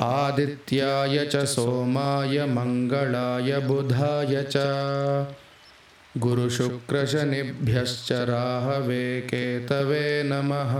आदित्याय 0.00 1.26
च 1.26 1.36
सोमाय 1.36 2.46
मङ्गलाय 2.46 3.58
बुधाय 3.58 4.42
च। 4.42 4.56
गुरुशुक्रशनिभ्यश्च 6.18 8.12
राहवे 8.12 9.20
केतवे 9.20 10.22
नमः। 10.26 10.74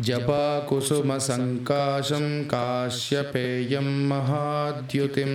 जपाकुसुमसङ्काशं 0.00 2.44
काश्यपेयं 2.44 4.08
महाद्युतिं 4.08 5.32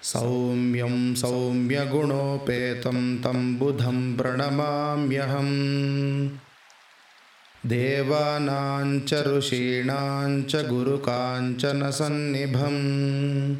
सौम्यं 0.03 1.15
सौम्यगुणोपेतं 1.15 3.17
तं 3.17 3.57
बुधं 3.57 4.17
प्रणमाम्यहम्। 4.17 6.29
देवानाञ्च 7.65 9.13
ऋषीणाञ्च 9.13 10.55
गुरुकाञ्चनसन्निभम् 10.55 13.55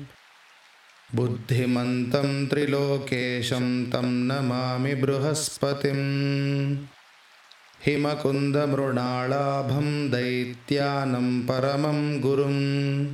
बुद्धिमन्तं 1.16 2.46
त्रिलोकेशं 2.46 3.86
तं 3.86 4.02
नमामि 4.02 4.96
बृहस्पतिम् 4.96 6.78
हिमकुन्दमृणालाभं 7.86 10.12
दैत्यानं 10.12 11.42
परमं 11.42 12.22
गुरुम्। 12.22 13.08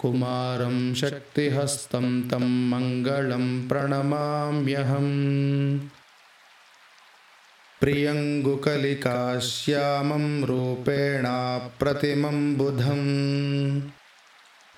कुमारं 0.00 0.94
शक्तिहस्तं 0.94 2.22
तं 2.22 2.70
मङ्गलं 2.70 3.68
प्रणमाम्यहम्। 3.68 5.78
प्रियङ्गुकलिकाश्यामं 7.80 10.44
रूपेणाप्रतिमं 10.44 12.54
बुधम् 12.54 13.80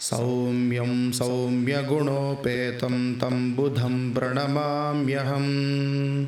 सौम्यं 0.01 1.13
सौम्यगुणोपेतं 1.13 3.15
तं 3.15 3.55
बुधं 3.55 4.15
प्रणमाम्यहम्। 4.15 6.27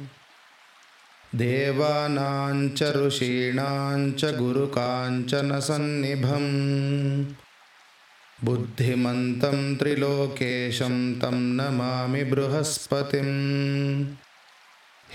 देवानाञ्च 1.34 2.82
ऋषीणाञ्च 2.82 4.24
गुरुकाञ्चनसन्निभम् 4.24 7.24
बुद्धिमन्तं 8.44 9.76
त्रिलोकेशं 9.76 11.14
तं 11.14 11.32
नमामि 11.32 12.24
बृहस्पतिम्। 12.24 14.06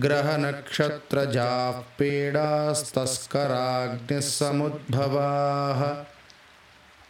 ग्रहनक्षत्रजाः 0.01 1.71
पीडास्तस्कराग्निः 1.71 4.19
समुद्भवाः 4.19 6.03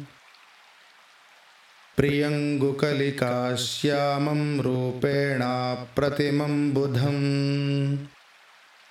प्रियङ्गुकलिकाश्यामं 1.97 4.61
रूपेणाप्रतिमं 4.61 6.75
बुधम्। 6.75 7.97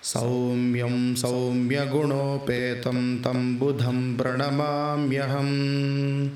सौम्यं 0.04 1.16
सौम्यगुणोपेतं 1.16 3.18
तं 3.18 3.58
बुधं 3.58 4.18
प्रणमाम्यहम्। 4.18 6.30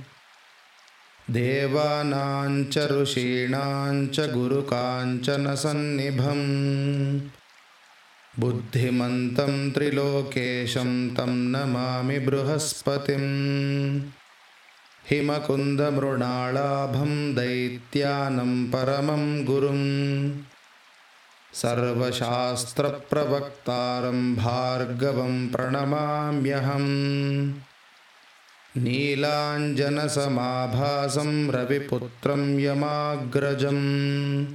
देवानाञ्च 1.30 2.78
ऋषीणाञ्च 2.78 4.20
गुरुकाञ्चनसन्निभम् 4.20 7.20
बुद्धिमन्तं 8.40 9.72
त्रिलोकेशं 9.72 11.10
तं 11.10 11.30
नमामि 11.30 12.20
बृहस्पतिम् 12.20 14.02
हिमकुन्दमृणालाभं 15.10 17.36
दैत्यानं 17.36 18.68
परमं 18.68 19.46
गुरुम्। 19.46 20.32
सर्वशास्त्रप्रवक्तारं 21.54 24.36
भार्गवं 24.36 25.48
प्रणमाम्यहम्। 25.48 27.54
नीलाञ्जनसमाभासं 28.78 31.52
रविपुत्रं 31.52 32.60
यमाग्रजम्। 32.60 34.46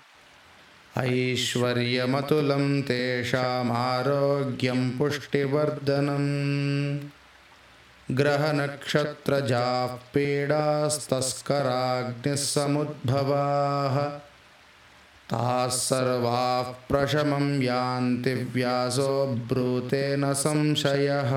ऐश्वर्यमतुलं 0.98 2.82
तेषामारोग्यं 2.82 4.90
पुष्टिवर्धनम् 4.90 6.98
ग्रहनक्षत्रजाः 8.10 9.86
पीडास्तस्कराग्निः 9.86 12.36
समुद्भवाः 12.36 14.18
ताः 15.30 15.68
सर्वाः 15.68 16.62
प्रशमं 16.62 17.62
यान्ति 17.62 18.34
व्यासो 18.34 19.26
ब्रूतेन 19.26 20.34
संशयः। 20.34 21.32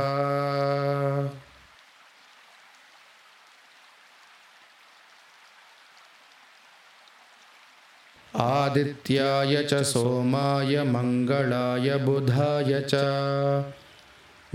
आदित्याय 8.35 9.63
च 9.63 9.83
सोमाय 9.83 10.83
मङ्गलाय 10.83 11.97
बुधाय 11.97 12.85
च 12.93 12.95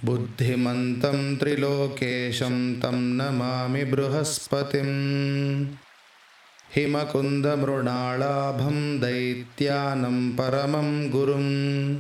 बुद्धिमन्तं 0.05 1.37
त्रिलोकेशं 1.37 2.75
तं 2.75 2.93
नमामि 2.93 3.85
बृहस्पतिम् 3.85 5.67
हिमकुन्दमृणालाभं 6.79 8.99
दैत्यानं 8.99 10.31
परमं 10.31 11.11
गुरुम् 11.11 11.97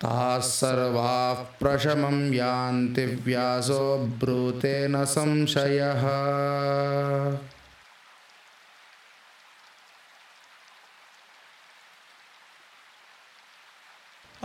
ताः 0.02 0.40
सर्वाः 0.40 1.34
प्रशमं 1.60 2.34
यान्ति 2.34 3.06
व्यासो 3.06 3.98
ब्रूते 4.20 4.88
न 4.88 5.06
संशयः। 5.06 6.04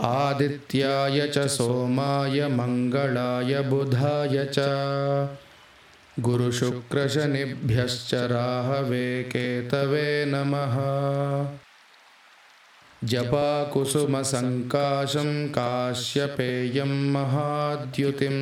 आदित्याय 0.05 1.27
च 1.27 1.47
सोमाय 1.47 2.47
मङ्गलाय 2.47 3.61
बुधाय 3.61 4.49
च 4.53 4.59
गुरुशुक्रशनिभ्यश्च 6.19 8.13
राहवे 8.13 9.23
केतवे 9.23 10.25
नमः। 10.25 10.75
जपाकुसुमसङ्काशं 13.07 15.47
काश्यपेयं 15.47 17.11
महाद्युतिं। 17.11 18.35